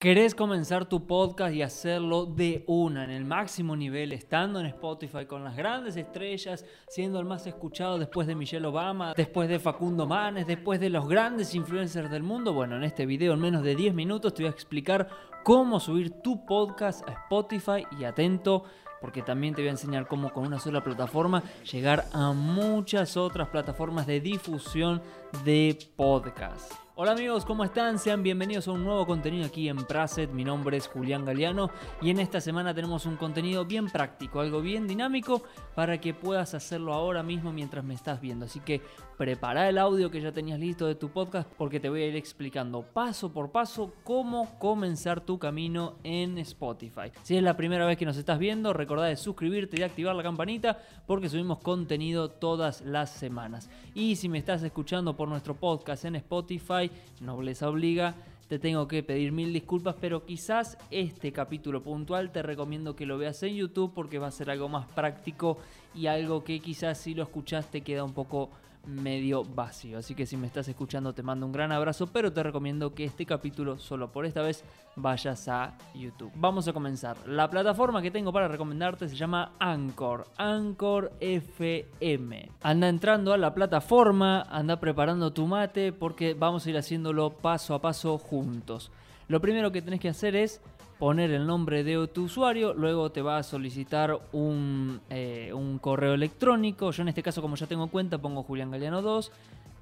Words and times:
¿Querés 0.00 0.34
comenzar 0.34 0.88
tu 0.88 1.06
podcast 1.06 1.54
y 1.54 1.60
hacerlo 1.60 2.24
de 2.24 2.64
una, 2.66 3.04
en 3.04 3.10
el 3.10 3.26
máximo 3.26 3.76
nivel, 3.76 4.12
estando 4.12 4.58
en 4.58 4.64
Spotify 4.64 5.26
con 5.26 5.44
las 5.44 5.54
grandes 5.54 5.94
estrellas, 5.94 6.64
siendo 6.88 7.20
el 7.20 7.26
más 7.26 7.46
escuchado 7.46 7.98
después 7.98 8.26
de 8.26 8.34
Michelle 8.34 8.66
Obama, 8.66 9.12
después 9.14 9.46
de 9.50 9.58
Facundo 9.58 10.06
Manes, 10.06 10.46
después 10.46 10.80
de 10.80 10.88
los 10.88 11.06
grandes 11.06 11.54
influencers 11.54 12.10
del 12.10 12.22
mundo? 12.22 12.54
Bueno, 12.54 12.76
en 12.76 12.84
este 12.84 13.04
video 13.04 13.34
en 13.34 13.40
menos 13.40 13.62
de 13.62 13.76
10 13.76 13.92
minutos 13.92 14.32
te 14.32 14.42
voy 14.42 14.48
a 14.48 14.54
explicar 14.54 15.06
cómo 15.44 15.78
subir 15.78 16.22
tu 16.22 16.46
podcast 16.46 17.06
a 17.06 17.12
Spotify 17.12 17.84
y 18.00 18.04
atento 18.04 18.64
porque 19.02 19.20
también 19.20 19.54
te 19.54 19.60
voy 19.60 19.68
a 19.68 19.72
enseñar 19.72 20.08
cómo 20.08 20.32
con 20.32 20.46
una 20.46 20.58
sola 20.58 20.82
plataforma 20.82 21.42
llegar 21.70 22.06
a 22.14 22.32
muchas 22.32 23.18
otras 23.18 23.48
plataformas 23.48 24.06
de 24.06 24.20
difusión 24.22 25.02
de 25.44 25.78
podcast. 25.94 26.89
Hola 27.02 27.12
amigos, 27.12 27.46
¿cómo 27.46 27.64
están? 27.64 27.98
Sean 27.98 28.22
bienvenidos 28.22 28.68
a 28.68 28.72
un 28.72 28.84
nuevo 28.84 29.06
contenido 29.06 29.46
aquí 29.46 29.70
en 29.70 29.78
Praset. 29.86 30.30
Mi 30.32 30.44
nombre 30.44 30.76
es 30.76 30.86
Julián 30.86 31.24
Galeano 31.24 31.70
y 32.02 32.10
en 32.10 32.20
esta 32.20 32.42
semana 32.42 32.74
tenemos 32.74 33.06
un 33.06 33.16
contenido 33.16 33.64
bien 33.64 33.88
práctico, 33.88 34.40
algo 34.40 34.60
bien 34.60 34.86
dinámico 34.86 35.42
para 35.74 35.98
que 35.98 36.12
puedas 36.12 36.52
hacerlo 36.52 36.92
ahora 36.92 37.22
mismo 37.22 37.52
mientras 37.52 37.86
me 37.86 37.94
estás 37.94 38.20
viendo. 38.20 38.44
Así 38.44 38.60
que 38.60 38.82
prepara 39.16 39.66
el 39.70 39.78
audio 39.78 40.10
que 40.10 40.20
ya 40.20 40.32
tenías 40.32 40.58
listo 40.58 40.86
de 40.86 40.94
tu 40.94 41.08
podcast 41.08 41.48
porque 41.56 41.80
te 41.80 41.88
voy 41.88 42.02
a 42.02 42.06
ir 42.06 42.16
explicando 42.16 42.82
paso 42.82 43.32
por 43.32 43.50
paso 43.50 43.94
cómo 44.04 44.58
comenzar 44.58 45.22
tu 45.22 45.38
camino 45.38 45.96
en 46.04 46.36
Spotify. 46.38 47.12
Si 47.22 47.34
es 47.34 47.42
la 47.42 47.56
primera 47.56 47.86
vez 47.86 47.96
que 47.96 48.04
nos 48.04 48.18
estás 48.18 48.38
viendo, 48.38 48.74
recordá 48.74 49.06
de 49.06 49.16
suscribirte 49.16 49.80
y 49.80 49.84
activar 49.84 50.14
la 50.14 50.22
campanita 50.22 50.78
porque 51.06 51.30
subimos 51.30 51.60
contenido 51.60 52.28
todas 52.28 52.82
las 52.82 53.08
semanas. 53.08 53.70
Y 53.94 54.16
si 54.16 54.28
me 54.28 54.36
estás 54.36 54.62
escuchando 54.62 55.16
por 55.16 55.28
nuestro 55.28 55.54
podcast 55.54 56.04
en 56.04 56.16
Spotify, 56.16 56.89
nobleza 57.20 57.68
obliga, 57.68 58.14
te 58.48 58.58
tengo 58.58 58.88
que 58.88 59.02
pedir 59.02 59.30
mil 59.30 59.52
disculpas, 59.52 59.94
pero 60.00 60.26
quizás 60.26 60.76
este 60.90 61.32
capítulo 61.32 61.82
puntual 61.82 62.32
te 62.32 62.42
recomiendo 62.42 62.96
que 62.96 63.06
lo 63.06 63.16
veas 63.16 63.42
en 63.44 63.54
YouTube 63.54 63.92
porque 63.94 64.18
va 64.18 64.26
a 64.26 64.32
ser 64.32 64.50
algo 64.50 64.68
más 64.68 64.86
práctico 64.88 65.58
y 65.94 66.06
algo 66.06 66.42
que 66.42 66.58
quizás 66.58 66.98
si 66.98 67.14
lo 67.14 67.22
escuchaste 67.22 67.82
queda 67.82 68.02
un 68.02 68.12
poco 68.12 68.50
medio 68.86 69.44
vacío. 69.44 69.98
Así 69.98 70.14
que 70.14 70.26
si 70.26 70.36
me 70.36 70.46
estás 70.46 70.68
escuchando 70.68 71.12
te 71.12 71.22
mando 71.22 71.46
un 71.46 71.52
gran 71.52 71.72
abrazo, 71.72 72.06
pero 72.06 72.32
te 72.32 72.42
recomiendo 72.42 72.94
que 72.94 73.04
este 73.04 73.26
capítulo, 73.26 73.78
solo 73.78 74.10
por 74.12 74.26
esta 74.26 74.42
vez, 74.42 74.64
vayas 74.96 75.48
a 75.48 75.76
YouTube. 75.94 76.32
Vamos 76.34 76.68
a 76.68 76.72
comenzar. 76.72 77.16
La 77.26 77.48
plataforma 77.48 78.02
que 78.02 78.10
tengo 78.10 78.32
para 78.32 78.48
recomendarte 78.48 79.08
se 79.08 79.16
llama 79.16 79.52
Anchor, 79.58 80.26
Anchor 80.36 81.12
FM. 81.20 82.50
Anda 82.62 82.88
entrando 82.88 83.32
a 83.32 83.38
la 83.38 83.54
plataforma, 83.54 84.42
anda 84.42 84.80
preparando 84.80 85.32
tu 85.32 85.46
mate 85.46 85.92
porque 85.92 86.34
vamos 86.34 86.66
a 86.66 86.70
ir 86.70 86.78
haciéndolo 86.78 87.30
paso 87.30 87.74
a 87.74 87.80
paso 87.80 88.18
juntos. 88.18 88.90
Lo 89.30 89.40
primero 89.40 89.70
que 89.70 89.80
tenés 89.80 90.00
que 90.00 90.08
hacer 90.08 90.34
es 90.34 90.60
poner 90.98 91.30
el 91.30 91.46
nombre 91.46 91.84
de 91.84 92.08
tu 92.08 92.24
usuario, 92.24 92.74
luego 92.74 93.12
te 93.12 93.22
va 93.22 93.38
a 93.38 93.44
solicitar 93.44 94.18
un, 94.32 95.00
eh, 95.08 95.52
un, 95.54 95.78
correo 95.78 96.14
electrónico. 96.14 96.90
Yo 96.90 97.02
en 97.02 97.10
este 97.10 97.22
caso, 97.22 97.40
como 97.40 97.54
ya 97.54 97.68
tengo 97.68 97.86
cuenta, 97.86 98.18
pongo 98.18 98.42
Julián 98.42 98.72
Galeano 98.72 99.02
2. 99.02 99.30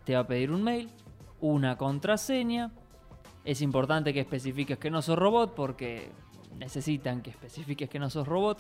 Te 0.05 0.12
va 0.12 0.20
a 0.20 0.27
pedir 0.27 0.50
un 0.50 0.62
mail, 0.62 0.90
una 1.40 1.78
contraseña. 1.78 2.72
Es 3.42 3.62
importante 3.62 4.12
que 4.12 4.20
especifiques 4.20 4.77
que 4.77 4.90
no 4.90 5.00
sos 5.00 5.18
robot 5.18 5.55
porque 5.55 6.10
necesitan 6.58 7.22
que 7.22 7.30
especifiques 7.30 7.88
que 7.88 7.98
no 7.98 8.10
sos 8.10 8.28
robot. 8.28 8.58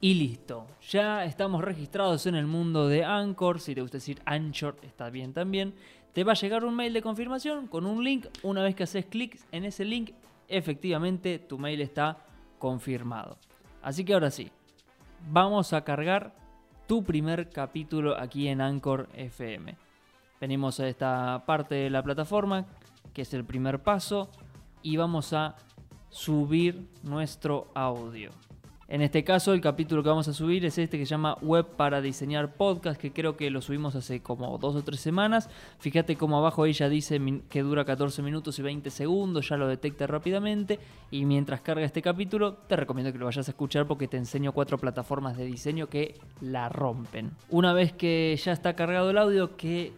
Y 0.00 0.14
listo, 0.14 0.66
ya 0.88 1.24
estamos 1.24 1.62
registrados 1.62 2.26
en 2.26 2.34
el 2.34 2.46
mundo 2.46 2.88
de 2.88 3.04
Anchor. 3.04 3.60
Si 3.60 3.76
te 3.76 3.80
gusta 3.80 3.98
decir 3.98 4.20
Anchor, 4.24 4.74
está 4.82 5.08
bien 5.08 5.32
también. 5.32 5.72
Te 6.12 6.24
va 6.24 6.32
a 6.32 6.36
llegar 6.36 6.64
un 6.64 6.74
mail 6.74 6.92
de 6.92 7.02
confirmación 7.02 7.66
con 7.68 7.86
un 7.86 8.02
link. 8.02 8.26
Una 8.42 8.62
vez 8.62 8.74
que 8.74 8.82
haces 8.82 9.06
clic 9.06 9.40
en 9.52 9.64
ese 9.64 9.84
link, 9.84 10.10
efectivamente 10.48 11.38
tu 11.38 11.58
mail 11.58 11.80
está 11.80 12.18
confirmado. 12.58 13.38
Así 13.82 14.04
que 14.04 14.14
ahora 14.14 14.30
sí, 14.30 14.50
vamos 15.30 15.72
a 15.72 15.84
cargar 15.84 16.34
tu 16.86 17.04
primer 17.04 17.50
capítulo 17.50 18.18
aquí 18.18 18.48
en 18.48 18.60
Anchor 18.60 19.08
FM. 19.14 19.76
Venimos 20.40 20.80
a 20.80 20.88
esta 20.88 21.44
parte 21.46 21.76
de 21.76 21.90
la 21.90 22.02
plataforma, 22.02 22.66
que 23.14 23.22
es 23.22 23.32
el 23.32 23.44
primer 23.44 23.80
paso, 23.80 24.30
y 24.82 24.96
vamos 24.96 25.32
a 25.32 25.56
subir 26.08 26.88
nuestro 27.04 27.68
audio. 27.74 28.30
En 28.90 29.02
este 29.02 29.22
caso, 29.22 29.52
el 29.52 29.60
capítulo 29.60 30.02
que 30.02 30.08
vamos 30.08 30.26
a 30.26 30.32
subir 30.32 30.64
es 30.64 30.76
este 30.76 30.98
que 30.98 31.06
se 31.06 31.10
llama 31.10 31.36
Web 31.42 31.76
para 31.76 32.00
diseñar 32.00 32.54
podcast, 32.54 33.00
que 33.00 33.12
creo 33.12 33.36
que 33.36 33.48
lo 33.48 33.62
subimos 33.62 33.94
hace 33.94 34.20
como 34.20 34.58
dos 34.58 34.74
o 34.74 34.82
tres 34.82 34.98
semanas. 34.98 35.48
Fíjate 35.78 36.16
cómo 36.16 36.36
abajo 36.36 36.66
ella 36.66 36.88
dice 36.88 37.20
que 37.48 37.62
dura 37.62 37.84
14 37.84 38.20
minutos 38.20 38.58
y 38.58 38.62
20 38.62 38.90
segundos, 38.90 39.48
ya 39.48 39.56
lo 39.56 39.68
detecta 39.68 40.08
rápidamente. 40.08 40.80
Y 41.12 41.24
mientras 41.24 41.60
carga 41.60 41.84
este 41.84 42.02
capítulo, 42.02 42.54
te 42.66 42.74
recomiendo 42.74 43.12
que 43.12 43.18
lo 43.20 43.26
vayas 43.26 43.46
a 43.46 43.52
escuchar 43.52 43.86
porque 43.86 44.08
te 44.08 44.16
enseño 44.16 44.50
cuatro 44.50 44.76
plataformas 44.76 45.36
de 45.36 45.44
diseño 45.44 45.86
que 45.88 46.16
la 46.40 46.68
rompen. 46.68 47.30
Una 47.48 47.72
vez 47.72 47.92
que 47.92 48.36
ya 48.44 48.50
está 48.50 48.74
cargado 48.74 49.10
el 49.10 49.18
audio, 49.18 49.56
que 49.56 49.92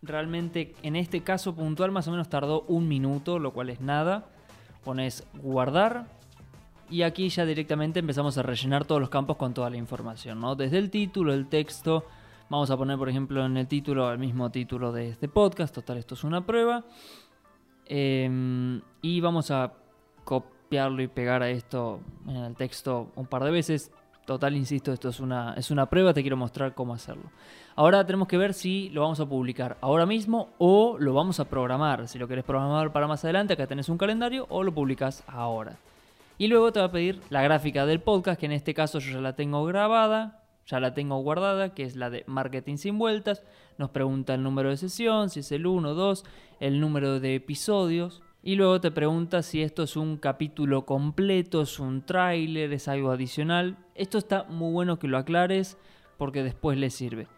realmente 0.00 0.74
en 0.82 0.96
este 0.96 1.20
caso 1.20 1.54
puntual 1.54 1.92
más 1.92 2.08
o 2.08 2.12
menos 2.12 2.30
tardó 2.30 2.62
un 2.62 2.88
minuto, 2.88 3.38
lo 3.38 3.52
cual 3.52 3.68
es 3.68 3.82
nada. 3.82 4.24
Pones 4.84 5.26
guardar 5.34 6.15
y 6.90 7.02
aquí 7.02 7.28
ya 7.28 7.44
directamente 7.44 7.98
empezamos 7.98 8.38
a 8.38 8.42
rellenar 8.42 8.84
todos 8.84 9.00
los 9.00 9.10
campos 9.10 9.36
con 9.36 9.54
toda 9.54 9.70
la 9.70 9.76
información, 9.76 10.40
¿no? 10.40 10.54
Desde 10.54 10.78
el 10.78 10.90
título, 10.90 11.32
el 11.32 11.48
texto, 11.48 12.04
vamos 12.48 12.70
a 12.70 12.76
poner 12.76 12.96
por 12.96 13.08
ejemplo 13.08 13.44
en 13.44 13.56
el 13.56 13.66
título 13.66 14.10
el 14.12 14.18
mismo 14.18 14.50
título 14.50 14.92
de 14.92 15.08
este 15.08 15.28
podcast, 15.28 15.74
total 15.74 15.98
esto 15.98 16.14
es 16.14 16.24
una 16.24 16.46
prueba, 16.46 16.84
em, 17.86 18.80
y 19.02 19.20
vamos 19.20 19.50
a 19.50 19.72
copiarlo 20.24 21.02
y 21.02 21.08
pegar 21.08 21.42
a 21.42 21.50
esto 21.50 22.00
en 22.26 22.36
el 22.36 22.54
texto 22.54 23.10
un 23.16 23.26
par 23.26 23.44
de 23.44 23.50
veces, 23.50 23.90
total 24.24 24.56
insisto, 24.56 24.92
esto 24.92 25.08
es 25.08 25.20
una, 25.20 25.54
es 25.54 25.70
una 25.70 25.86
prueba, 25.86 26.14
te 26.14 26.22
quiero 26.22 26.36
mostrar 26.36 26.74
cómo 26.74 26.94
hacerlo. 26.94 27.30
Ahora 27.74 28.04
tenemos 28.06 28.26
que 28.28 28.38
ver 28.38 28.54
si 28.54 28.88
lo 28.90 29.02
vamos 29.02 29.20
a 29.20 29.26
publicar 29.26 29.76
ahora 29.80 30.06
mismo 30.06 30.48
o 30.58 30.96
lo 30.98 31.14
vamos 31.14 31.40
a 31.40 31.44
programar, 31.44 32.08
si 32.08 32.18
lo 32.18 32.26
querés 32.26 32.44
programar 32.44 32.92
para 32.92 33.06
más 33.06 33.24
adelante, 33.24 33.54
acá 33.54 33.66
tenés 33.66 33.88
un 33.88 33.98
calendario 33.98 34.46
o 34.50 34.62
lo 34.62 34.72
publicas 34.72 35.22
ahora. 35.26 35.76
Y 36.38 36.48
luego 36.48 36.72
te 36.72 36.80
va 36.80 36.86
a 36.86 36.92
pedir 36.92 37.20
la 37.30 37.42
gráfica 37.42 37.86
del 37.86 38.00
podcast, 38.00 38.38
que 38.38 38.46
en 38.46 38.52
este 38.52 38.74
caso 38.74 38.98
yo 38.98 39.12
ya 39.12 39.20
la 39.20 39.36
tengo 39.36 39.64
grabada, 39.64 40.44
ya 40.66 40.80
la 40.80 40.92
tengo 40.92 41.18
guardada, 41.18 41.72
que 41.72 41.84
es 41.84 41.96
la 41.96 42.10
de 42.10 42.24
marketing 42.26 42.76
sin 42.76 42.98
vueltas. 42.98 43.42
Nos 43.78 43.90
pregunta 43.90 44.34
el 44.34 44.42
número 44.42 44.68
de 44.68 44.76
sesión, 44.76 45.30
si 45.30 45.40
es 45.40 45.52
el 45.52 45.66
1, 45.66 45.94
2, 45.94 46.24
el 46.60 46.80
número 46.80 47.20
de 47.20 47.36
episodios. 47.36 48.22
Y 48.42 48.56
luego 48.56 48.80
te 48.80 48.90
pregunta 48.90 49.42
si 49.42 49.62
esto 49.62 49.82
es 49.82 49.96
un 49.96 50.18
capítulo 50.18 50.84
completo, 50.84 51.62
es 51.62 51.80
un 51.80 52.02
tráiler, 52.02 52.72
es 52.72 52.86
algo 52.86 53.10
adicional. 53.10 53.78
Esto 53.94 54.18
está 54.18 54.44
muy 54.44 54.72
bueno 54.72 54.98
que 54.98 55.08
lo 55.08 55.18
aclares 55.18 55.78
porque 56.18 56.42
después 56.42 56.76
le 56.76 56.90
sirve. 56.90 57.28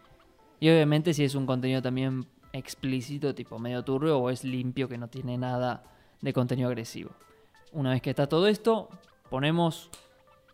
Y 0.59 0.69
obviamente 0.69 1.13
si 1.13 1.23
es 1.23 1.35
un 1.35 1.45
contenido 1.45 1.81
también 1.81 2.25
explícito, 2.51 3.33
tipo 3.33 3.59
medio 3.59 3.83
turbio, 3.83 4.19
o 4.19 4.29
es 4.29 4.43
limpio 4.43 4.89
que 4.89 4.97
no 4.97 5.07
tiene 5.07 5.37
nada 5.37 5.83
de 6.21 6.33
contenido 6.33 6.67
agresivo. 6.67 7.11
Una 7.71 7.91
vez 7.91 8.01
que 8.01 8.09
está 8.09 8.27
todo 8.27 8.47
esto, 8.47 8.89
ponemos 9.29 9.89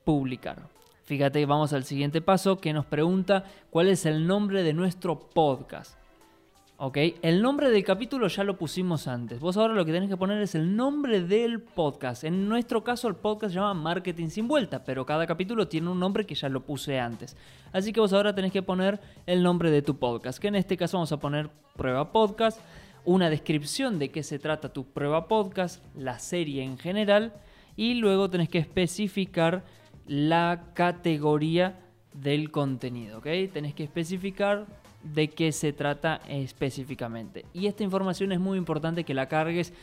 publicar. 0.04 0.58
Fíjate, 1.04 1.46
vamos 1.46 1.72
al 1.72 1.84
siguiente 1.84 2.22
paso 2.22 2.58
que 2.58 2.74
nos 2.74 2.86
pregunta 2.86 3.44
cuál 3.70 3.88
es 3.88 4.06
el 4.06 4.28
nombre 4.28 4.64
de 4.64 4.74
nuestro 4.74 5.20
podcast. 5.20 5.98
¿Ok? 6.78 6.98
El 7.22 7.42
nombre 7.42 7.70
del 7.70 7.86
capítulo 7.86 8.28
ya 8.28 8.44
lo 8.44 8.58
pusimos 8.58 9.08
antes. 9.08 9.40
Vos 9.40 9.56
ahora 9.56 9.74
lo 9.74 9.86
que 9.86 9.94
tenés 9.94 10.10
que 10.10 10.18
poner 10.18 10.42
es 10.42 10.56
el 10.56 10.76
nombre 10.76 11.22
del 11.22 11.62
podcast. 11.62 12.26
En 12.26 12.50
nuestro 12.50 12.84
caso 12.84 13.08
el 13.08 13.16
podcast 13.16 13.54
se 13.54 13.60
llama 13.60 13.74
Marketing 13.76 14.28
sin 14.28 14.48
vuelta, 14.48 14.84
pero 14.84 15.06
cada 15.06 15.26
capítulo 15.26 15.70
tiene 15.70 15.90
un 15.90 16.00
nombre 16.02 16.26
que 16.26 16.36
ya 16.36 16.50
lo 16.50 16.66
puse 16.66 17.00
antes. 17.00 17.38
Así 17.72 17.94
que 17.94 18.02
vos 18.02 18.12
ahora 18.12 18.36
tenés 18.36 18.52
que 18.52 18.62
poner 18.62 19.00
el 19.26 19.42
nombre 19.42 19.72
de 19.72 19.82
tu 19.82 19.98
podcast, 19.98 20.38
que 20.38 20.50
en 20.50 20.56
este 20.56 20.76
caso 20.76 20.98
vamos 20.98 21.14
a 21.14 21.20
poner 21.20 21.50
prueba 21.78 22.12
podcast 22.12 22.60
una 23.06 23.30
descripción 23.30 24.00
de 24.00 24.10
qué 24.10 24.24
se 24.24 24.40
trata 24.40 24.74
tu 24.74 24.86
prueba 24.86 25.28
podcast, 25.28 25.84
la 25.96 26.20
serie 26.20 26.64
en 26.64 26.78
general, 26.78 27.34
y 27.76 27.96
luego 27.96 28.30
tenés 28.30 28.50
que 28.50 28.58
especificar 28.58 29.64
la 30.08 30.72
categoría 30.74 31.80
del 32.14 32.52
contenido, 32.52 33.20
¿ok? 33.20 33.28
Tenés 33.54 33.74
que 33.74 33.84
especificar 33.84 34.66
de 35.04 35.30
qué 35.30 35.52
se 35.52 35.74
trata 35.74 36.22
específicamente. 36.28 37.46
Y 37.54 37.68
esta 37.68 37.84
información 37.84 38.32
es 38.32 38.40
muy 38.40 38.58
importante 38.58 39.04
que 39.04 39.14
la 39.14 39.28
cargues 39.28 39.74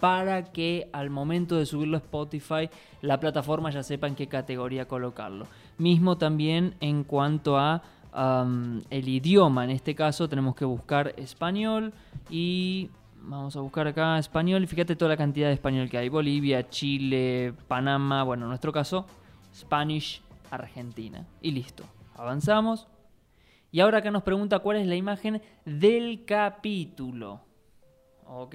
para 0.00 0.44
que 0.44 0.88
al 0.92 1.10
momento 1.10 1.56
de 1.56 1.66
subirlo 1.66 1.96
a 1.96 2.00
Spotify 2.00 2.68
la 3.00 3.20
plataforma 3.20 3.70
ya 3.70 3.82
sepa 3.82 4.08
en 4.08 4.16
qué 4.16 4.26
categoría 4.26 4.88
colocarlo. 4.88 5.46
Mismo 5.78 6.18
también 6.18 6.74
en 6.80 7.04
cuanto 7.04 7.56
a 7.58 7.82
el 8.14 9.08
idioma. 9.08 9.64
En 9.64 9.70
este 9.70 9.94
caso 9.94 10.28
tenemos 10.28 10.54
que 10.54 10.64
buscar 10.64 11.14
español 11.16 11.92
y 12.30 12.90
vamos 13.20 13.56
a 13.56 13.60
buscar 13.60 13.86
acá 13.86 14.18
español 14.18 14.62
y 14.62 14.66
fíjate 14.66 14.96
toda 14.96 15.10
la 15.10 15.16
cantidad 15.16 15.48
de 15.48 15.54
español 15.54 15.88
que 15.88 15.98
hay. 15.98 16.08
Bolivia, 16.08 16.68
Chile, 16.68 17.54
Panamá, 17.66 18.22
bueno, 18.22 18.44
en 18.44 18.48
nuestro 18.50 18.72
caso, 18.72 19.06
Spanish, 19.54 20.22
Argentina. 20.50 21.26
Y 21.40 21.50
listo. 21.50 21.84
Avanzamos. 22.14 22.86
Y 23.72 23.80
ahora 23.80 23.98
acá 23.98 24.10
nos 24.10 24.22
pregunta 24.22 24.60
cuál 24.60 24.76
es 24.76 24.86
la 24.86 24.94
imagen 24.94 25.42
del 25.64 26.24
capítulo. 26.24 27.40
¿Ok? 28.26 28.54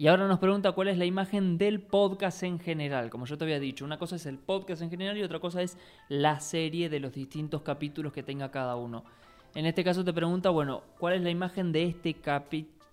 Y 0.00 0.06
ahora 0.06 0.28
nos 0.28 0.38
pregunta 0.38 0.70
cuál 0.70 0.86
es 0.86 0.96
la 0.96 1.06
imagen 1.06 1.58
del 1.58 1.80
podcast 1.80 2.44
en 2.44 2.60
general. 2.60 3.10
Como 3.10 3.26
yo 3.26 3.36
te 3.36 3.42
había 3.42 3.58
dicho, 3.58 3.84
una 3.84 3.98
cosa 3.98 4.14
es 4.14 4.26
el 4.26 4.38
podcast 4.38 4.80
en 4.80 4.90
general 4.90 5.18
y 5.18 5.24
otra 5.24 5.40
cosa 5.40 5.60
es 5.60 5.76
la 6.08 6.38
serie 6.38 6.88
de 6.88 7.00
los 7.00 7.12
distintos 7.12 7.62
capítulos 7.62 8.12
que 8.12 8.22
tenga 8.22 8.52
cada 8.52 8.76
uno. 8.76 9.02
En 9.56 9.66
este 9.66 9.82
caso 9.82 10.04
te 10.04 10.12
pregunta, 10.12 10.50
bueno, 10.50 10.84
¿cuál 11.00 11.14
es 11.14 11.22
la 11.22 11.30
imagen 11.30 11.72
de 11.72 11.82
este 11.82 12.14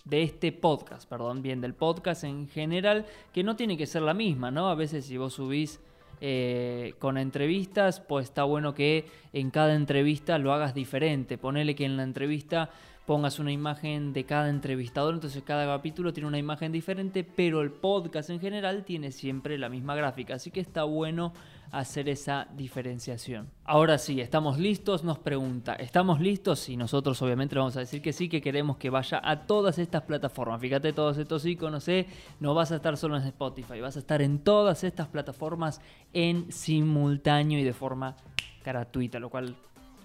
de 0.03 0.23
este 0.23 0.51
podcast, 0.51 1.07
perdón, 1.07 1.43
bien, 1.43 1.61
del 1.61 1.75
podcast 1.75 2.23
en 2.23 2.47
general, 2.47 3.05
que 3.31 3.43
no 3.43 3.55
tiene 3.55 3.77
que 3.77 3.85
ser 3.85 4.01
la 4.01 4.15
misma, 4.15 4.49
¿no? 4.49 4.67
A 4.67 4.73
veces 4.73 5.05
si 5.05 5.17
vos 5.17 5.33
subís 5.33 5.79
eh, 6.21 6.95
con 6.97 7.19
entrevistas, 7.19 7.99
pues 7.99 8.25
está 8.25 8.45
bueno 8.45 8.73
que 8.73 9.05
en 9.31 9.51
cada 9.51 9.75
entrevista 9.75 10.39
lo 10.39 10.53
hagas 10.53 10.73
diferente. 10.73 11.37
Ponele 11.37 11.75
que 11.75 11.85
en 11.85 11.97
la 11.97 12.03
entrevista 12.03 12.71
pongas 13.05 13.39
una 13.39 13.51
imagen 13.51 14.13
de 14.13 14.23
cada 14.23 14.49
entrevistador, 14.49 15.13
entonces 15.13 15.43
cada 15.43 15.65
capítulo 15.65 16.11
tiene 16.11 16.27
una 16.27 16.39
imagen 16.39 16.71
diferente, 16.71 17.23
pero 17.23 17.61
el 17.61 17.71
podcast 17.71 18.29
en 18.29 18.39
general 18.39 18.83
tiene 18.83 19.11
siempre 19.11 19.57
la 19.57 19.69
misma 19.69 19.95
gráfica, 19.95 20.35
así 20.35 20.49
que 20.49 20.59
está 20.59 20.83
bueno 20.83 21.33
hacer 21.71 22.09
esa 22.09 22.47
diferenciación. 22.55 23.49
Ahora 23.63 23.97
sí, 23.97 24.21
estamos 24.21 24.57
listos, 24.57 25.03
nos 25.03 25.19
pregunta, 25.19 25.73
¿estamos 25.75 26.19
listos? 26.19 26.69
Y 26.69 26.77
nosotros 26.77 27.21
obviamente 27.21 27.55
vamos 27.55 27.75
a 27.75 27.81
decir 27.81 28.01
que 28.01 28.13
sí, 28.13 28.29
que 28.29 28.41
queremos 28.41 28.77
que 28.77 28.89
vaya 28.89 29.21
a 29.23 29.45
todas 29.45 29.77
estas 29.77 30.03
plataformas. 30.03 30.61
Fíjate 30.61 30.93
todos 30.93 31.17
estos 31.17 31.45
iconos, 31.45 31.87
¿eh? 31.87 32.07
no 32.39 32.53
vas 32.53 32.71
a 32.71 32.77
estar 32.77 32.97
solo 32.97 33.17
en 33.17 33.23
Spotify, 33.23 33.81
vas 33.81 33.97
a 33.97 33.99
estar 33.99 34.21
en 34.21 34.39
todas 34.39 34.83
estas 34.83 35.07
plataformas 35.07 35.81
en 36.13 36.51
simultáneo 36.51 37.59
y 37.59 37.63
de 37.63 37.73
forma 37.73 38.15
gratuita, 38.63 39.19
lo 39.19 39.29
cual 39.29 39.55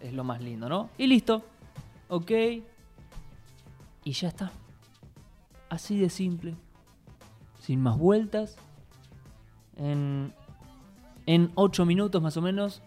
es 0.01 0.13
lo 0.13 0.25
más 0.25 0.43
lindo, 0.43 0.69
¿no? 0.69 0.91
Y 0.99 1.07
listo, 1.07 1.43
ok, 2.09 2.31
y 4.05 4.13
ya 4.13 4.29
está. 4.29 4.53
Así 5.69 5.99
de 5.99 6.11
simple. 6.11 6.57
Sin 7.61 7.83
más 7.83 7.99
vueltas. 7.99 8.57
En, 9.77 10.35
en 11.27 11.53
8 11.55 11.87
minutos 11.87 12.23
más 12.23 12.37
o 12.37 12.43
menos. 12.43 12.83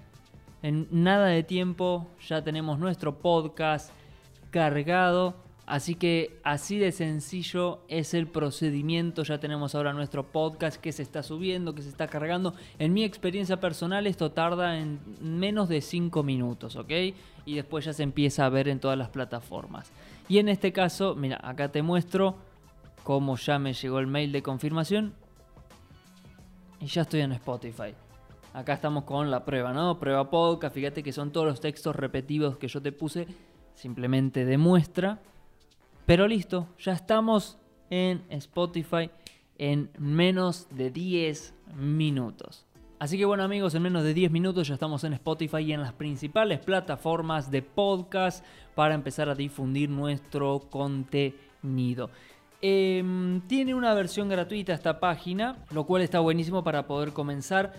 En 0.62 0.88
nada 0.92 1.28
de 1.28 1.44
tiempo 1.44 2.08
ya 2.28 2.44
tenemos 2.44 2.80
nuestro 2.80 3.20
podcast 3.20 3.92
cargado. 4.52 5.36
Así 5.66 5.96
que 5.96 6.40
así 6.44 6.78
de 6.78 6.92
sencillo 6.92 7.80
es 7.88 8.14
el 8.14 8.28
procedimiento. 8.28 9.24
Ya 9.24 9.40
tenemos 9.40 9.76
ahora 9.76 9.94
nuestro 9.94 10.24
podcast 10.24 10.80
que 10.80 10.92
se 10.92 11.04
está 11.04 11.24
subiendo, 11.24 11.74
que 11.74 11.82
se 11.82 11.90
está 11.90 12.08
cargando. 12.08 12.54
En 12.80 12.92
mi 12.92 13.06
experiencia 13.06 13.60
personal 13.60 14.06
esto 14.06 14.32
tarda 14.32 14.78
en 14.78 15.00
menos 15.22 15.70
de 15.70 15.82
5 15.82 16.22
minutos, 16.24 16.76
¿ok? 16.76 16.92
Y 17.46 17.56
después 17.56 17.86
ya 17.86 17.94
se 17.94 18.04
empieza 18.04 18.46
a 18.46 18.50
ver 18.50 18.68
en 18.68 18.80
todas 18.82 18.98
las 18.98 19.10
plataformas. 19.10 19.92
Y 20.28 20.40
en 20.40 20.50
este 20.50 20.74
caso, 20.74 21.16
mira, 21.16 21.40
acá 21.42 21.72
te 21.72 21.82
muestro 21.82 22.36
cómo 23.04 23.38
ya 23.38 23.58
me 23.58 23.74
llegó 23.74 24.00
el 24.00 24.08
mail 24.08 24.34
de 24.34 24.44
confirmación. 24.44 25.14
Y 26.82 26.88
ya 26.88 27.04
estoy 27.04 27.22
en 27.22 27.32
Spotify. 27.32 27.96
Acá 28.54 28.74
estamos 28.74 29.06
con 29.06 29.32
la 29.32 29.46
prueba, 29.46 29.72
¿no? 29.72 29.98
Prueba 29.98 30.30
podcast. 30.30 30.76
Fíjate 30.76 31.04
que 31.04 31.14
son 31.14 31.32
todos 31.32 31.48
los 31.48 31.62
textos 31.62 31.96
repetidos 31.96 32.58
que 32.58 32.68
yo 32.68 32.82
te 32.82 32.92
puse. 32.92 33.28
Simplemente 33.76 34.44
demuestra. 34.44 35.22
Pero 36.06 36.28
listo, 36.28 36.68
ya 36.80 36.94
estamos 36.94 37.58
en 37.90 38.24
Spotify 38.30 39.10
en 39.58 39.90
menos 39.98 40.68
de 40.70 40.92
10 40.92 41.54
minutos. 41.78 42.66
Así 43.00 43.18
que 43.18 43.26
bueno 43.26 43.44
amigos, 43.44 43.76
en 43.76 43.84
menos 43.84 44.04
de 44.04 44.14
10 44.14 44.32
minutos 44.32 44.68
ya 44.68 44.74
estamos 44.74 45.04
en 45.04 45.14
Spotify 45.14 45.60
y 45.60 45.74
en 45.74 45.82
las 45.82 45.94
principales 45.94 46.60
plataformas 46.60 47.52
de 47.52 47.62
podcast 47.62 48.46
para 48.76 48.96
empezar 48.96 49.30
a 49.30 49.36
difundir 49.36 49.90
nuestro 49.90 50.60
contenido. 50.70 52.10
Em, 52.62 53.42
tiene 53.42 53.76
una 53.76 53.94
versión 53.94 54.30
gratuita 54.30 54.74
esta 54.74 55.02
página, 55.02 55.58
lo 55.72 55.86
cual 55.86 56.02
está 56.02 56.22
buenísimo 56.22 56.64
para 56.64 56.88
poder 56.88 57.12
comenzar. 57.12 57.74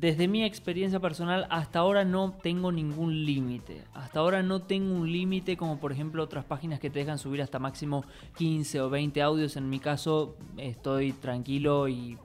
Desde 0.00 0.28
mi 0.28 0.44
experiencia 0.44 1.00
personal, 1.00 1.48
hasta 1.50 1.80
ahora 1.80 2.04
no 2.04 2.30
tengo 2.40 2.70
ningún 2.70 3.24
límite. 3.24 3.82
Hasta 3.94 4.20
ahora 4.20 4.44
no 4.44 4.62
tengo 4.62 4.94
un 4.94 5.10
límite 5.10 5.56
como 5.56 5.80
por 5.80 5.90
ejemplo 5.90 6.22
otras 6.22 6.44
páginas 6.44 6.78
que 6.78 6.88
te 6.88 7.00
dejan 7.00 7.18
subir 7.18 7.42
hasta 7.42 7.58
máximo 7.58 8.04
15 8.36 8.80
o 8.82 8.90
20 8.90 9.20
audios. 9.22 9.56
En 9.56 9.68
mi 9.68 9.80
caso 9.80 10.36
estoy 10.56 11.14
tranquilo 11.14 11.88
y 11.88 12.16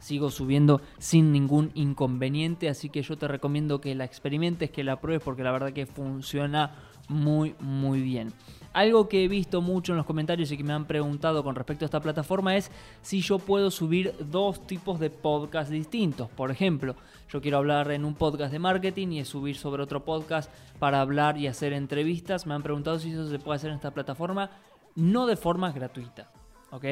sigo 0.00 0.30
subiendo 0.30 0.80
sin 0.98 1.30
ningún 1.30 1.70
inconveniente, 1.74 2.70
así 2.70 2.88
que 2.88 3.02
yo 3.02 3.18
te 3.18 3.28
recomiendo 3.28 3.78
que 3.78 3.94
la 3.94 4.06
experimentes, 4.06 4.70
que 4.70 4.82
la 4.82 4.98
pruebes 4.98 5.22
porque 5.22 5.42
la 5.42 5.52
verdad 5.52 5.74
que 5.74 5.84
funciona 5.84 6.76
muy 7.10 7.54
muy 7.60 8.00
bien. 8.00 8.32
Algo 8.72 9.08
que 9.08 9.24
he 9.24 9.28
visto 9.28 9.60
mucho 9.60 9.92
en 9.92 9.96
los 9.96 10.06
comentarios 10.06 10.50
y 10.52 10.56
que 10.56 10.64
me 10.64 10.72
han 10.72 10.86
preguntado 10.86 11.42
con 11.42 11.54
respecto 11.54 11.84
a 11.84 11.86
esta 11.86 12.00
plataforma 12.00 12.56
es 12.56 12.70
si 13.02 13.20
yo 13.20 13.38
puedo 13.38 13.70
subir 13.70 14.14
dos 14.18 14.66
tipos 14.66 15.00
de 15.00 15.10
podcast 15.10 15.70
distintos. 15.70 16.28
Por 16.30 16.50
ejemplo, 16.50 16.94
yo 17.28 17.40
quiero 17.40 17.58
hablar 17.58 17.90
en 17.90 18.04
un 18.04 18.14
podcast 18.14 18.52
de 18.52 18.58
marketing 18.58 19.08
y 19.08 19.24
subir 19.24 19.56
sobre 19.56 19.82
otro 19.82 20.04
podcast 20.04 20.50
para 20.78 21.00
hablar 21.00 21.38
y 21.38 21.46
hacer 21.46 21.72
entrevistas. 21.72 22.46
Me 22.46 22.54
han 22.54 22.62
preguntado 22.62 22.98
si 22.98 23.10
eso 23.10 23.28
se 23.28 23.38
puede 23.38 23.56
hacer 23.56 23.70
en 23.70 23.76
esta 23.76 23.90
plataforma, 23.90 24.50
no 24.94 25.26
de 25.26 25.36
forma 25.36 25.72
gratuita. 25.72 26.30
¿Ok? 26.70 26.84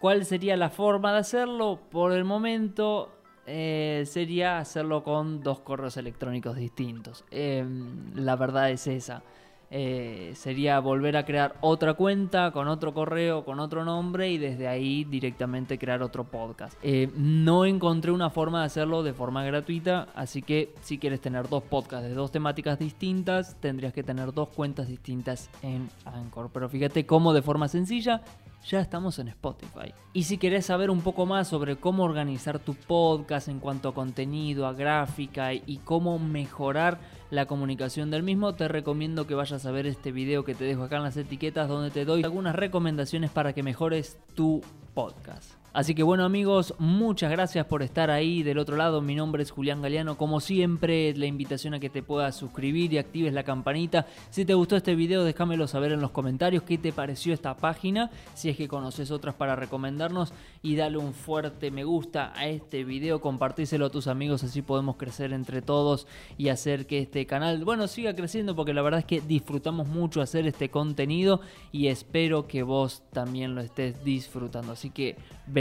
¿Cuál 0.00 0.24
sería 0.24 0.56
la 0.56 0.70
forma 0.70 1.12
de 1.12 1.18
hacerlo? 1.18 1.80
Por 1.90 2.12
el 2.12 2.24
momento 2.24 3.10
eh, 3.46 4.04
sería 4.06 4.58
hacerlo 4.58 5.02
con 5.02 5.42
dos 5.42 5.60
correos 5.60 5.96
electrónicos 5.96 6.56
distintos. 6.56 7.24
Em, 7.30 8.14
la 8.14 8.36
verdad 8.36 8.70
es 8.70 8.86
esa. 8.86 9.22
Eh, 9.70 10.32
sería 10.34 10.80
volver 10.80 11.16
a 11.16 11.26
crear 11.26 11.56
otra 11.60 11.94
cuenta 11.94 12.52
con 12.52 12.68
otro 12.68 12.94
correo, 12.94 13.44
con 13.44 13.60
otro 13.60 13.84
nombre 13.84 14.30
y 14.30 14.38
desde 14.38 14.66
ahí 14.66 15.04
directamente 15.04 15.78
crear 15.78 16.02
otro 16.02 16.24
podcast. 16.24 16.78
Eh, 16.82 17.10
no 17.14 17.66
encontré 17.66 18.10
una 18.10 18.30
forma 18.30 18.60
de 18.60 18.66
hacerlo 18.66 19.02
de 19.02 19.12
forma 19.12 19.44
gratuita, 19.44 20.08
así 20.14 20.40
que 20.40 20.74
si 20.80 20.98
quieres 20.98 21.20
tener 21.20 21.48
dos 21.48 21.62
podcasts 21.62 22.08
de 22.08 22.14
dos 22.14 22.32
temáticas 22.32 22.78
distintas, 22.78 23.56
tendrías 23.60 23.92
que 23.92 24.02
tener 24.02 24.32
dos 24.32 24.48
cuentas 24.48 24.88
distintas 24.88 25.50
en 25.62 25.90
Anchor. 26.06 26.50
Pero 26.52 26.68
fíjate 26.70 27.04
cómo 27.04 27.34
de 27.34 27.42
forma 27.42 27.68
sencilla 27.68 28.22
ya 28.66 28.80
estamos 28.80 29.18
en 29.18 29.28
Spotify. 29.28 29.92
Y 30.12 30.24
si 30.24 30.38
querés 30.38 30.66
saber 30.66 30.90
un 30.90 31.00
poco 31.00 31.26
más 31.26 31.48
sobre 31.48 31.76
cómo 31.76 32.04
organizar 32.04 32.58
tu 32.58 32.74
podcast 32.74 33.48
en 33.48 33.60
cuanto 33.60 33.88
a 33.88 33.94
contenido, 33.94 34.66
a 34.66 34.72
gráfica 34.72 35.52
y 35.54 35.80
cómo 35.84 36.18
mejorar 36.18 36.98
la 37.30 37.46
comunicación 37.46 38.10
del 38.10 38.22
mismo, 38.22 38.54
te 38.54 38.68
recomiendo 38.68 39.26
que 39.26 39.34
vayas 39.34 39.66
a 39.66 39.70
ver 39.70 39.86
este 39.86 40.12
video 40.12 40.44
que 40.44 40.54
te 40.54 40.64
dejo 40.64 40.84
acá 40.84 40.96
en 40.96 41.02
las 41.02 41.16
etiquetas 41.16 41.68
donde 41.68 41.90
te 41.90 42.04
doy 42.04 42.24
algunas 42.24 42.54
recomendaciones 42.54 43.30
para 43.30 43.52
que 43.52 43.62
mejores 43.62 44.18
tu 44.34 44.62
podcast. 44.94 45.52
Así 45.78 45.94
que 45.94 46.02
bueno 46.02 46.24
amigos, 46.24 46.74
muchas 46.80 47.30
gracias 47.30 47.64
por 47.64 47.84
estar 47.84 48.10
ahí 48.10 48.42
del 48.42 48.58
otro 48.58 48.74
lado. 48.74 49.00
Mi 49.00 49.14
nombre 49.14 49.44
es 49.44 49.52
Julián 49.52 49.80
Galeano. 49.80 50.18
Como 50.18 50.40
siempre, 50.40 51.14
la 51.14 51.26
invitación 51.26 51.72
a 51.72 51.78
que 51.78 51.88
te 51.88 52.02
puedas 52.02 52.34
suscribir 52.34 52.92
y 52.92 52.98
actives 52.98 53.32
la 53.32 53.44
campanita. 53.44 54.04
Si 54.30 54.44
te 54.44 54.54
gustó 54.54 54.74
este 54.74 54.96
video, 54.96 55.22
déjamelo 55.22 55.68
saber 55.68 55.92
en 55.92 56.00
los 56.00 56.10
comentarios 56.10 56.64
qué 56.64 56.78
te 56.78 56.92
pareció 56.92 57.32
esta 57.32 57.56
página. 57.56 58.10
Si 58.34 58.48
es 58.48 58.56
que 58.56 58.66
conoces 58.66 59.12
otras 59.12 59.36
para 59.36 59.54
recomendarnos. 59.54 60.32
Y 60.62 60.74
dale 60.74 60.98
un 60.98 61.14
fuerte 61.14 61.70
me 61.70 61.84
gusta 61.84 62.32
a 62.34 62.48
este 62.48 62.82
video. 62.82 63.20
Compartíselo 63.20 63.86
a 63.86 63.90
tus 63.90 64.08
amigos, 64.08 64.42
así 64.42 64.62
podemos 64.62 64.96
crecer 64.96 65.32
entre 65.32 65.62
todos 65.62 66.08
y 66.36 66.48
hacer 66.48 66.88
que 66.88 66.98
este 66.98 67.24
canal, 67.24 67.64
bueno, 67.64 67.86
siga 67.86 68.16
creciendo. 68.16 68.56
Porque 68.56 68.74
la 68.74 68.82
verdad 68.82 68.98
es 68.98 69.06
que 69.06 69.20
disfrutamos 69.20 69.86
mucho 69.86 70.22
hacer 70.22 70.44
este 70.44 70.70
contenido. 70.70 71.40
Y 71.70 71.86
espero 71.86 72.48
que 72.48 72.64
vos 72.64 73.04
también 73.12 73.54
lo 73.54 73.60
estés 73.60 74.02
disfrutando. 74.02 74.72
Así 74.72 74.90
que 74.90 75.16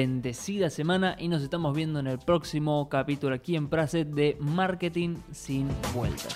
bendecida 0.07 0.69
semana 0.69 1.17
y 1.19 1.27
nos 1.27 1.43
estamos 1.43 1.75
viendo 1.75 1.99
en 1.99 2.07
el 2.07 2.17
próximo 2.17 2.87
capítulo 2.87 3.35
aquí 3.35 3.57
en 3.57 3.67
Praset 3.67 4.07
de 4.07 4.37
Marketing 4.39 5.17
sin 5.33 5.67
vueltas. 5.93 6.33